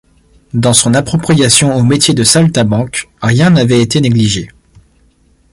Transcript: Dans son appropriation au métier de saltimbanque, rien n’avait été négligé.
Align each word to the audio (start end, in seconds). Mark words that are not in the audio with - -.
Dans 0.55 0.73
son 0.73 0.95
appropriation 0.95 1.75
au 1.75 1.83
métier 1.83 2.15
de 2.15 2.23
saltimbanque, 2.23 3.07
rien 3.21 3.51
n’avait 3.51 3.83
été 3.83 4.01
négligé. 4.01 4.49